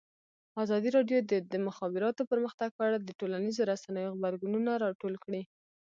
[0.63, 5.41] ازادي راډیو د د مخابراتو پرمختګ په اړه د ټولنیزو رسنیو غبرګونونه راټول کړي.